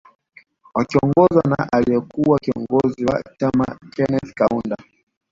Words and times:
Wakiongozwa 0.73 1.41
na 1.49 1.67
aliye 1.71 1.99
kuwa 2.01 2.39
kiongozi 2.39 3.05
wa 3.05 3.23
chama 3.39 3.77
Keneth 3.89 4.33
Kaunda 4.33 4.77